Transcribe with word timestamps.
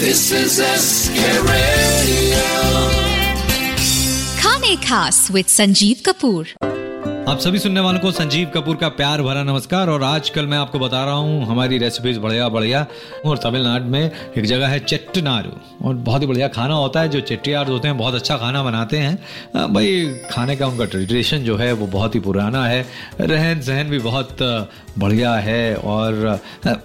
This 0.00 0.32
is 0.32 0.56
SK 0.56 1.12
Radio. 1.44 2.46
Khane 4.40 4.80
Khas 4.80 5.30
with 5.30 5.48
Sanjeev 5.48 6.00
Kapoor. 6.00 6.79
आप 7.28 7.38
सभी 7.38 7.58
सुनने 7.58 7.80
वालों 7.80 7.98
को 8.00 8.10
संजीव 8.10 8.50
कपूर 8.54 8.76
का 8.76 8.88
प्यार 8.88 9.22
भरा 9.22 9.42
नमस्कार, 9.44 9.88
और 9.88 10.02
आजकल 10.02 10.46
मैं 10.46 10.58
आपको 10.58 10.78
बता 10.78 11.04
रहा 11.04 11.14
हूँ, 11.14 11.44
हमारी 11.46 11.78
रेसिपीज़ 11.78 12.18
बढ़िया 12.20 12.48
बढ़िया, 12.48 12.84
और 13.26 13.38
तमिलनाडु 13.38 13.88
में 13.88 14.10
एक 14.38 14.44
जगह 14.44 14.68
है 14.68 14.78
चेट्टनाडु 14.80 15.50
और 15.86 15.94
बहुत 15.96 16.22
ही 16.22 16.26
बढ़िया 16.26 16.48
खाना 16.48 16.74
होता 16.74 17.00
है, 17.00 17.08
जो 17.08 17.20
चेट्टियार 17.20 17.68
होते 17.68 17.88
हैं, 17.88 17.96
बहुत 17.98 18.14
अच्छा 18.14 18.36
खाना 18.36 18.62
बनाते 18.62 18.98
हैं। 18.98 19.72
भाई, 19.74 20.06
खाने 20.30 20.56
का 20.56 20.66
उनका 20.66 20.84
ट्रेडिशन 20.84 21.44
जो 21.44 21.56
है, 21.56 21.72
वो 21.72 21.86
बहुत 21.86 22.14
ही 22.14 22.20
पुराना 22.20 22.64
है, 22.66 22.84
रहन 23.20 23.60
सहन 23.60 23.90
भी 23.90 23.98
बहुत 23.98 24.36
बढ़िया 24.98 25.34
है, 25.34 25.74
और 25.74 26.40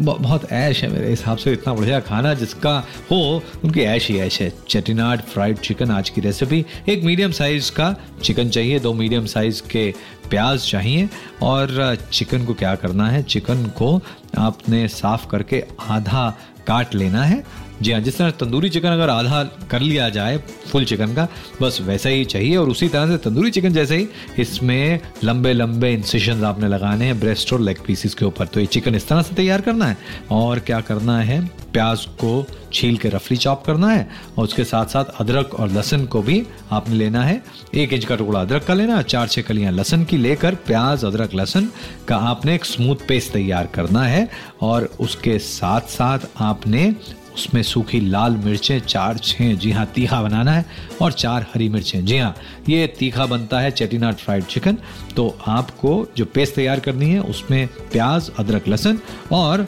बहुत 0.00 0.50
ऐश 0.52 0.82
है 0.82 0.90
मेरे 0.90 1.08
हिसाब 1.10 1.38
से, 1.38 1.52
इतना 1.52 1.74
बढ़िया 1.74 2.00
खाना 2.00 2.34
जिसका 2.34 2.76
हो, 3.10 3.20
उनकी 3.64 3.80
ऐश 3.80 4.08
ही 4.08 4.18
ऐश 4.18 4.40
है। 4.40 4.52
चेटिनाड 4.68 5.22
फ्राइड 5.24 5.58
चिकन, 5.58 5.90
आज 5.90 6.10
की 6.10 6.20
रेसिपी 6.20 6.64
एक 6.88 7.04
मीडियम 7.04 7.32
साइज़ 7.32 7.70
का 7.72 7.94
चिकन 8.22 8.48
चाहिए, 8.48 8.78
दो 8.78 8.92
मीडियम 8.94 9.26
साइज़ 9.26 9.62
के 9.70 9.92
प्याज 10.30 10.66
चाहिए 10.70 11.08
और 11.42 11.96
चिकन 12.12 12.44
को 12.44 12.54
क्या 12.54 12.74
करना 12.74 13.08
है? 13.08 13.22
चिकन 13.22 13.66
को 13.78 14.00
आपने 14.38 14.86
साफ़ 14.88 15.26
करके 15.28 15.64
आधा 15.90 16.32
काट 16.66 16.94
लेना 16.94 17.24
है। 17.24 17.42
जी 17.82 17.92
हाँ 17.92 18.00
जिस 18.00 18.16
तरह 18.18 18.30
तंदूरी 18.30 18.68
चिकन 18.68 18.88
अगर 18.88 19.10
आधा 19.10 19.42
कर 19.70 19.80
लिया 19.80 20.08
जाए, 20.08 20.36
फुल 20.68 20.84
चिकन 20.84 21.14
का, 21.14 21.26
बस 21.62 21.78
वैसा 21.80 22.08
ही 22.08 22.24
चाहिए 22.24 22.56
और 22.56 22.68
उसी 22.68 22.88
तरह 22.88 23.06
से 23.08 23.16
तंदूरी 23.18 23.50
चिकन 23.50 23.72
जैसे 23.72 23.96
ही, 23.96 24.08
इसमें 24.38 25.00
लंबे 25.24 25.52
लंबे 25.52 25.92
इंसिशन 25.92 26.44
आपने 26.44 26.68
लगाने 26.68 27.04
हैं 27.04 27.18
ब्रेस्ट 27.20 27.52
और 27.52 27.60
लेग 27.60 27.78
पीसीस 27.86 28.14
के 28.14 28.24
ऊपर। 28.24 28.46
तो 28.46 28.60
ये 28.60 28.66
चिकन 28.66 28.94
इस 28.94 29.08
तरह 29.08 29.22
से 29.22 29.34
तैयार 29.34 29.60
करना 29.60 29.86
है 29.86 29.96
और 30.30 30.58
क्या 30.58 30.80
करना 30.80 31.18
है, 31.20 31.40
प्याज 31.72 32.04
को 32.20 32.44
छील 32.72 32.96
के 32.96 33.08
रफली 33.08 33.36
चॉप 33.36 33.64
करना 33.64 33.88
है 33.88 34.08
और 34.38 34.44
उसके 34.44 34.64
साथ 34.64 34.86
साथ 34.86 35.04
अदरक 35.20 35.54
और 35.54 35.68
लहसुन 35.68 36.04
को 36.06 36.22
भी 36.22 36.42
आपने 36.72 36.94
लेना 36.94 37.22
है। 37.24 37.42
एक 37.74 37.92
इंच 37.92 38.04
का 38.04 38.16
टुकड़ा 38.16 38.40
अदरक 38.40 38.64
का 38.64 38.74
लेना 38.74 39.00
चार 39.02 39.28
छः 39.28 39.42
कलियाँ 39.42 39.72
लहसुन 39.72 40.04
की 40.04 40.16
लेकर 40.16 40.54
प्याज, 40.66 41.04
अदरक, 41.04 41.34
लहसुन 41.34 41.70
का 42.08 42.16
आपने 42.16 42.54
एक 42.54 42.64
स्मूथ 42.64 43.06
पेस्ट 43.08 43.32
तैयार 43.32 43.68
करना 43.74 44.02
है 44.02 44.28
और 44.62 44.88
उसके 45.00 45.38
साथ 45.38 45.88
साथ 45.88 46.26
आपने 46.50 46.94
उसमें 47.34 47.62
सूखी 47.62 48.00
लाल 48.00 48.36
मिर्चें, 48.36 48.78
चार 48.80 49.18
छः। 49.18 49.54
जी 49.54 49.70
हाँ 49.70 49.84
तीखा 49.94 50.20
बनाना 50.22 50.52
है 50.52 50.64
और 51.02 51.12
चार 51.12 51.46
हरी 51.54 51.68
मिर्चें। 51.68 52.04
जी 52.04 52.18
हाँ 52.18 52.34
ये 52.68 52.86
तीखा 52.98 53.26
बनता 53.26 53.60
है 53.60 53.70
चेटीनाट 53.70 54.16
फ्राइड 54.16 54.44
चिकन। 54.44 54.78
तो 55.16 55.36
आपको 55.48 56.06
जो 56.16 56.24
पेस्ट 56.24 56.54
तैयार 56.54 56.80
करनी 56.80 57.10
है, 57.10 57.20
उसमें 57.20 57.66
प्याज, 57.92 58.30
अदरक, 58.38 58.68
लहसुन 58.68 59.00
और 59.32 59.66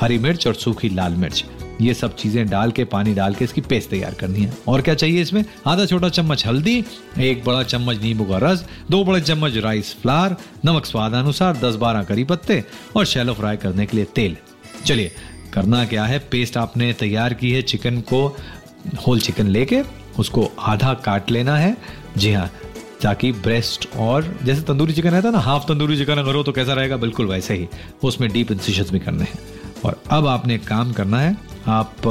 हरी 0.00 0.18
मिर्च 0.18 0.46
और 0.46 0.54
सूखी 0.56 0.88
लाल 0.88 1.14
मिर्च। 1.14 1.44
ये 1.80 1.94
सब 1.94 2.16
चीज़ें 2.16 2.48
डाल 2.48 2.70
के, 2.70 2.84
पानी 2.86 3.14
डाल 3.14 3.34
के 3.34 3.44
इसकी 3.44 3.60
पेस्ट 3.60 3.90
तैयार 3.90 4.14
करनी 4.14 4.40
है। 4.40 4.56
और 4.68 4.82
क्या 4.82 4.94
चाहिए 4.94 5.22
इसमें? 5.22 5.44
आधा 5.66 5.86
छोटा 5.86 6.08
चम्मच 6.08 6.46
हल्दी, 6.46 6.84
एक 7.20 7.44
बड़ा 7.44 7.62
चम्मच 7.62 8.02
नींबू 8.02 8.24
का 8.24 8.38
रस, 8.42 8.64
दो 8.90 9.04
बड़े 9.04 9.20
चम्मच 9.20 9.56
राइस 9.56 9.94
फ्लावर 10.02 10.36
नमक 10.64 10.86
स्वादानुसार 10.86 11.56
दस 11.56 11.74
बारह 11.76 12.02
करी 12.02 12.24
पत्ते 12.24 12.62
और 12.96 13.06
शैलो 13.06 13.34
फ्राई 13.34 13.56
करने 13.56 13.86
के 13.86 13.96
लिए 13.96 14.06
तेल। 14.14 14.36
चलिए 14.86 15.12
करना 15.52 15.84
क्या 15.84 16.04
है? 16.04 16.18
पेस्ट 16.18 16.56
आपने 16.56 16.92
तैयार 16.92 17.34
की 17.34 17.52
है 17.52 17.62
चिकन 17.62 18.00
को 18.00 18.36
होल 19.06 19.20
चिकन 19.20 19.46
लेके, 19.46 19.82
उसको 20.18 20.50
आधा 20.58 20.94
काट 20.94 21.30
लेना 21.30 21.56
है। 21.56 21.76
जी 22.16 22.32
हाँ 22.32 22.50
ताकि 23.02 23.32
ब्रेस्ट 23.32 23.88
और, 23.96 24.38
जैसे 24.44 24.62
तंदूरी 24.62 24.92
चिकन 24.92 25.10
रहता 25.10 25.28
है 25.28 25.34
ना 25.34 25.40
हाफ़ 25.40 25.62
तंदूरी 25.62 25.96
चिकन 25.96 26.16
अगर 26.16 26.34
हो 26.34 26.42
तो 26.42 26.52
कैसा 26.52 26.72
रहेगा? 26.72 26.96
बिल्कुल 26.96 27.26
वैसे 27.26 27.54
ही, 27.54 27.68
उसमें 28.04 28.30
डीप 28.32 28.52
इंसिशन 28.52 28.84
भी 28.92 28.98
करने 28.98 29.24
हैं। 29.24 29.38
और 29.84 30.02
अब 30.10 30.26
आपने 30.26 30.58
काम 30.58 30.92
करना 30.92 31.20
है 31.20 31.36
आप 31.68 32.08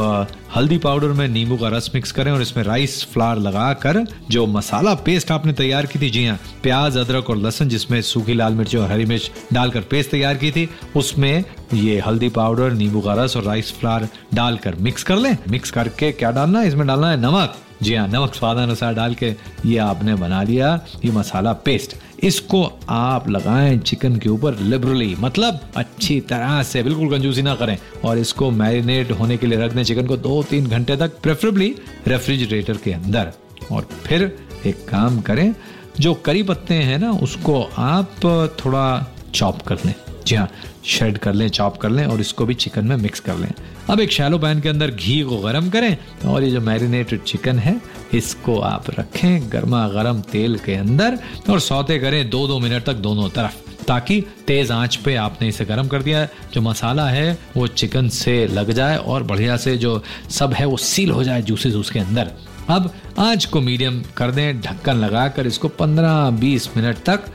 हल्दी 0.55 0.77
पाउडर 0.77 1.07
में 1.07 1.27
नींबू 1.27 1.57
का 1.57 1.67
रस 1.67 1.89
मिक्स 1.95 2.11
करें 2.11 2.31
और 2.31 2.41
इसमें 2.41 2.63
राइस 2.63 3.03
फ्लावर 3.05 3.39
लगाकर 3.39 4.03
जो 4.29 4.45
मसाला 4.47 4.93
पेस्ट 4.95 5.31
आपने 5.31 5.53
तैयार 5.53 5.85
की 5.85 5.99
थी, 5.99 6.09
जी 6.09 6.25
हाँ 6.25 6.39
प्याज, 6.63 6.97
अदरक 6.97 7.29
और 7.29 7.37
लहसुन 7.37 7.69
जिसमें 7.69 8.01
सूखी 8.01 8.33
लाल 8.33 8.53
मिर्च 8.53 8.75
और 8.75 8.91
हरी 8.91 9.05
मिर्च 9.05 9.31
डालकर 9.53 9.81
पेस्ट 9.81 10.11
तैयार 10.11 10.35
की 10.35 10.51
थी, 10.51 10.69
उसमें 10.95 11.43
ये 11.73 11.99
हल्दी 11.99 12.29
पाउडर, 12.29 12.71
नींबू 12.71 13.01
का 13.01 13.13
रस 13.13 13.37
और 13.37 13.43
राइस 13.43 13.73
फ्लावर 13.79 14.07
डालकर 14.33 14.75
मिक्स 14.75 15.03
कर 15.03 15.17
लें। 15.17 15.37
मिक्स 15.49 15.71
करके 15.71 16.11
क्या 16.11 16.31
डालना 16.31 16.59
है? 16.59 16.67
इसमें 16.67 16.87
डालना 16.87 17.09
है 17.09 17.21
नमक। 17.21 17.55
जी 17.81 17.95
हाँ 17.95 18.07
नमक 18.07 18.33
स्वादानुसार 18.33 18.93
डाल 18.93 19.13
के 19.15 19.33
ये 19.65 19.77
आपने 19.77 20.15
बना 20.15 20.41
लिया, 20.43 20.79
ये 21.05 21.11
मसाला 21.11 21.53
पेस्ट 21.65 21.95
इसको 22.23 22.63
आप 22.89 23.29
लगाएँ 23.29 23.77
चिकन 23.79 24.15
के 24.15 24.29
ऊपर 24.29 24.57
लिबरली 24.59 25.15
मतलब 25.19 25.59
अच्छी 25.75 26.19
तरह 26.21 26.61
से 26.63 26.83
बिल्कुल 26.83 27.09
कंजूसी 27.09 27.41
ना 27.41 27.55
करें 27.55 27.77
और 28.05 28.17
इसको 28.17 28.49
मैरिनेट 28.51 29.11
होने 29.11 29.37
के 29.37 29.47
लिए 29.47 29.59
रख 29.59 29.73
दें 29.73 29.83
चिकन 29.83 30.07
को 30.07 30.17
दो 30.17 30.41
तीन 30.43 30.67
घंटे 30.67 30.97
तक 30.97 31.19
प्रेफरेबली 31.23 31.75
रेफ्रिजरेटर 32.07 32.77
के 32.77 32.93
अंदर। 32.93 33.31
और 33.71 33.87
फिर 34.03 34.23
एक 34.65 34.87
काम 34.89 35.19
करें, 35.21 35.53
जो 35.99 36.13
करी 36.15 36.43
पत्ते 36.43 36.73
हैं 36.73 36.97
ना, 36.99 37.11
उसको 37.13 37.61
आप 37.77 38.55
थोड़ा 38.65 39.05
चॉप 39.35 39.61
कर 39.61 39.77
लें। 39.85 39.93
जी 40.27 40.35
हाँ 40.35 40.49
श्रेड 40.85 41.17
कर 41.17 41.33
लें 41.33 41.47
चॉप 41.49 41.77
कर 41.77 41.89
लें 41.89 42.05
और 42.05 42.21
इसको 42.21 42.45
भी 42.45 42.53
चिकन 42.55 42.85
में 42.85 42.95
मिक्स 42.97 43.19
कर 43.19 43.37
लें। 43.37 43.51
अब 43.89 43.99
एक 43.99 44.11
शैलो 44.11 44.37
पैन 44.39 44.59
के 44.61 44.69
अंदर 44.69 44.91
घी 44.91 45.21
को 45.21 45.37
गर्म 45.37 45.69
करें 45.69 45.97
और 46.29 46.43
ये 46.43 46.49
जो 46.51 46.59
मैरिनेटेड 46.61 47.23
चिकन 47.23 47.59
है, 47.59 47.79
इसको 48.13 48.59
आप 48.59 48.89
रखें 48.89 49.51
गर्मा 49.51 49.87
गर्म 49.89 50.19
तेल 50.31 50.57
के 50.59 50.73
अंदर 50.75 51.17
और 51.49 51.59
सौते 51.59 51.97
करें 51.99 52.29
दो 52.29 52.45
दो 52.47 52.59
मिनट 52.59 52.83
तक 52.85 52.93
दोनों 52.97 53.29
तरफ़, 53.29 53.55
ताकि 53.87 54.19
तेज 54.47 54.71
आँच 54.71 54.95
पे 54.95 55.15
आपने 55.15 55.47
इसे 55.47 55.65
गर्म 55.65 55.87
कर 55.87 56.03
दिया 56.03 56.23
जो 56.53 56.61
मसाला 56.61 57.07
है, 57.09 57.37
वो 57.57 57.67
चिकन 57.67 58.09
से 58.09 58.45
लग 58.47 58.71
जाए 58.71 58.97
और 58.97 59.23
बढ़िया 59.23 59.57
से 59.57 59.75
जो 59.77 60.01
सब 60.29 60.53
है, 60.53 60.65
वो 60.65 60.77
सील 60.77 61.11
हो 61.11 61.23
जाए 61.23 61.41
जूसेस 61.41 61.75
उसके 61.75 61.99
अंदर। 61.99 62.31
अब 62.69 62.91
आँच 63.19 63.45
को 63.45 63.61
मीडियम 63.61 64.01
कर 64.17 64.31
दें, 64.31 64.61
ढक्कन 64.61 64.97
लगाकर 64.97 65.47
इसको 65.47 65.67
15-20 65.79 66.69
मिनट 66.77 66.97
तक 67.05 67.25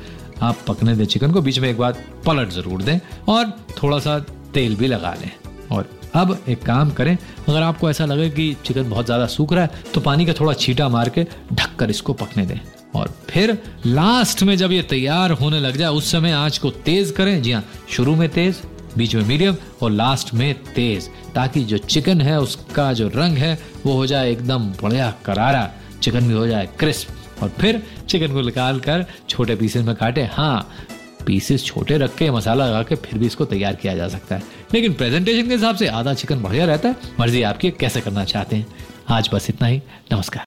आप 0.42 0.58
पकने 0.68 0.94
दें 0.96 1.04
चिकन 1.06 1.32
को। 1.32 1.40
बीच 1.40 1.58
में 1.58 1.68
एक 1.70 1.78
बार 1.78 2.02
पलट 2.26 2.50
ज़रूर 2.52 2.82
दें 2.82 2.98
और 3.28 3.50
थोड़ा 3.82 3.98
सा 3.98 4.18
तेल 4.54 4.76
भी 4.76 4.86
लगा 4.86 5.14
लें 5.14 5.30
और 5.72 5.88
अब 6.14 6.38
एक 6.48 6.62
काम 6.62 6.90
करें, 6.90 7.16
अगर 7.48 7.62
आपको 7.62 7.90
ऐसा 7.90 8.04
लगे 8.04 8.28
कि 8.30 8.56
चिकन 8.64 8.90
बहुत 8.90 9.06
ज़्यादा 9.06 9.26
सूख 9.28 9.52
रहा 9.52 9.64
है 9.64 9.82
तो 9.94 10.00
पानी 10.00 10.26
का 10.26 10.32
थोड़ा 10.32 10.52
छीटा 10.54 10.88
मार 10.88 11.08
के 11.08 11.24
ढक 11.52 11.76
कर 11.78 11.90
इसको 11.90 12.12
पकने 12.14 12.46
दें। 12.46 12.58
और 12.94 13.14
फिर 13.30 13.58
लास्ट 13.86 14.42
में 14.42 14.56
जब 14.56 14.72
ये 14.72 14.82
तैयार 14.84 15.30
होने 15.32 15.60
लग 15.60 15.76
जाए, 15.76 15.88
उस 15.88 16.12
समय 16.12 16.32
आँच 16.32 16.58
को 16.58 16.70
तेज 16.70 17.10
करें। 17.10 17.40
जी 17.42 17.52
हाँ 17.52 17.64
शुरू 17.90 18.14
में 18.16 18.28
तेज, 18.28 18.62
बीच 18.98 19.14
में 19.14 19.22
मीडियम 19.24 19.56
और 19.82 19.90
लास्ट 19.90 20.32
में 20.34 20.54
तेज, 20.66 21.08
ताकि 21.34 21.64
जो 21.64 21.78
चिकन 21.78 22.20
है, 22.20 22.38
उसका 22.40 22.92
जो 22.92 23.08
रंग 23.08 23.38
है, 23.38 23.58
वो 23.86 23.92
हो 23.92 24.06
जाए 24.06 24.30
एकदम 24.32 24.70
बढ़िया 24.82 25.12
करारा। 25.24 25.70
चिकन 26.02 26.28
भी 26.28 26.34
हो 26.34 26.46
जाए 26.46 26.68
क्रिस्प 26.78 27.42
और 27.42 27.48
फिर 27.50 27.82
चिकन 28.08 28.32
को 28.32 28.40
निकाल 28.42 28.78
कर 28.80 29.04
छोटे 29.28 29.54
पीसेस 29.56 29.84
में 29.84 29.94
काटे। 29.96 30.24
हाँ 30.32 30.68
पीसेस 31.26 31.64
छोटे 31.64 31.98
रख 31.98 32.16
के 32.16 32.30
मसाला 32.30 32.66
लगा 32.66 32.82
के 32.82 32.94
फिर 32.94 33.18
भी 33.18 33.26
इसको 33.26 33.44
तैयार 33.44 33.74
किया 33.74 33.94
जा 33.94 34.08
सकता 34.08 34.36
है। 34.36 34.42
लेकिन 34.74 34.92
प्रेजेंटेशन 34.92 35.48
के 35.48 35.54
हिसाब 35.54 35.76
से 35.76 35.86
आधा 35.86 36.14
चिकन 36.14 36.42
बढ़िया 36.42 36.64
रहता 36.64 36.88
है। 36.88 36.96
मर्ज़ी 37.20 37.42
आपकी, 37.42 37.70
कैसे 37.70 38.00
करना 38.00 38.24
चाहते 38.24 38.56
हैं। 38.56 38.66
आज 39.08 39.30
बस 39.34 39.50
इतना 39.50 39.68
ही। 39.68 39.82
नमस्कार। 40.12 40.46